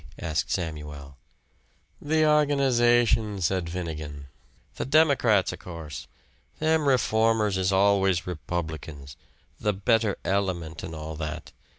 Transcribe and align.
asked 0.17 0.49
Samuel. 0.49 1.19
"The 2.01 2.25
organization," 2.27 3.39
said 3.39 3.69
Finnegan; 3.69 4.29
"the 4.77 4.83
Democrats, 4.85 5.53
o' 5.53 5.57
course. 5.57 6.07
Them 6.57 6.87
reformers 6.87 7.55
is 7.55 7.71
always 7.71 8.25
Republicans 8.25 9.15
the 9.59 9.73
'better 9.73 10.17
element,' 10.25 10.83
an' 10.83 10.95
all 10.95 11.15
that. 11.17 11.51